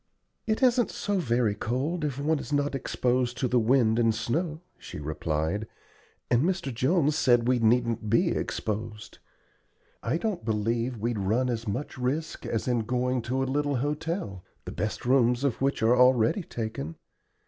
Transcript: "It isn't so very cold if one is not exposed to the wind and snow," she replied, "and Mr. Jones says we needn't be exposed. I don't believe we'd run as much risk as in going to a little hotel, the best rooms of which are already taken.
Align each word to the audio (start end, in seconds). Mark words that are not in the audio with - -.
"It 0.47 0.63
isn't 0.63 0.89
so 0.89 1.19
very 1.19 1.53
cold 1.53 2.03
if 2.03 2.17
one 2.17 2.39
is 2.39 2.51
not 2.51 2.73
exposed 2.73 3.37
to 3.37 3.47
the 3.47 3.59
wind 3.59 3.99
and 3.99 4.15
snow," 4.15 4.61
she 4.79 4.99
replied, 4.99 5.67
"and 6.31 6.41
Mr. 6.41 6.73
Jones 6.73 7.15
says 7.15 7.41
we 7.41 7.59
needn't 7.59 8.09
be 8.09 8.29
exposed. 8.29 9.19
I 10.01 10.17
don't 10.17 10.43
believe 10.43 10.97
we'd 10.97 11.19
run 11.19 11.51
as 11.51 11.67
much 11.67 11.99
risk 11.99 12.47
as 12.47 12.67
in 12.67 12.79
going 12.79 13.21
to 13.21 13.43
a 13.43 13.43
little 13.43 13.75
hotel, 13.75 14.43
the 14.65 14.71
best 14.71 15.05
rooms 15.05 15.43
of 15.43 15.61
which 15.61 15.83
are 15.83 15.95
already 15.95 16.41
taken. 16.41 16.95